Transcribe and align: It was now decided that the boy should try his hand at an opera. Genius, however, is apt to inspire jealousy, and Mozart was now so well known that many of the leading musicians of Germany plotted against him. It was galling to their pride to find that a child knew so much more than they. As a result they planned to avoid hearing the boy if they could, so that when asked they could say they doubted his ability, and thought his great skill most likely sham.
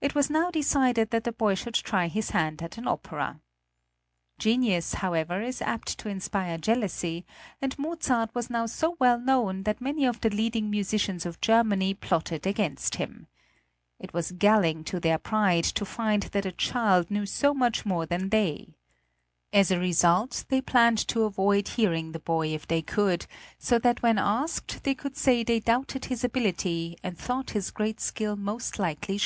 It 0.00 0.14
was 0.14 0.30
now 0.30 0.50
decided 0.50 1.10
that 1.10 1.24
the 1.24 1.30
boy 1.32 1.54
should 1.54 1.74
try 1.74 2.08
his 2.08 2.30
hand 2.30 2.62
at 2.62 2.78
an 2.78 2.88
opera. 2.88 3.42
Genius, 4.38 4.94
however, 4.94 5.42
is 5.42 5.60
apt 5.60 5.98
to 5.98 6.08
inspire 6.08 6.56
jealousy, 6.56 7.26
and 7.60 7.78
Mozart 7.78 8.34
was 8.34 8.48
now 8.48 8.64
so 8.64 8.96
well 8.98 9.20
known 9.20 9.64
that 9.64 9.82
many 9.82 10.06
of 10.06 10.22
the 10.22 10.30
leading 10.30 10.70
musicians 10.70 11.26
of 11.26 11.42
Germany 11.42 11.92
plotted 11.92 12.46
against 12.46 12.94
him. 12.94 13.26
It 14.00 14.14
was 14.14 14.32
galling 14.32 14.82
to 14.84 14.98
their 14.98 15.18
pride 15.18 15.64
to 15.64 15.84
find 15.84 16.22
that 16.22 16.46
a 16.46 16.52
child 16.52 17.10
knew 17.10 17.26
so 17.26 17.52
much 17.52 17.84
more 17.84 18.06
than 18.06 18.30
they. 18.30 18.78
As 19.52 19.70
a 19.70 19.78
result 19.78 20.46
they 20.48 20.62
planned 20.62 21.06
to 21.08 21.24
avoid 21.24 21.68
hearing 21.68 22.12
the 22.12 22.18
boy 22.18 22.48
if 22.54 22.66
they 22.66 22.80
could, 22.80 23.26
so 23.58 23.78
that 23.80 24.00
when 24.02 24.16
asked 24.16 24.84
they 24.84 24.94
could 24.94 25.18
say 25.18 25.44
they 25.44 25.60
doubted 25.60 26.06
his 26.06 26.24
ability, 26.24 26.96
and 27.02 27.18
thought 27.18 27.50
his 27.50 27.70
great 27.70 28.00
skill 28.00 28.36
most 28.36 28.78
likely 28.78 29.18
sham. 29.18 29.22